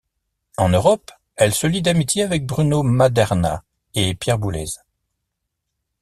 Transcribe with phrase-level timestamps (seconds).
[0.57, 3.63] En Europe, elle se lie d'amitié avec Bruno Maderna
[3.93, 4.65] et Pierre Boulez.